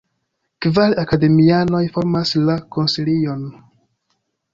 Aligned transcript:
Kvar 0.65 0.95
akademianoj 1.01 1.81
formas 1.97 2.31
la 2.47 2.55
konsilion. 2.77 3.45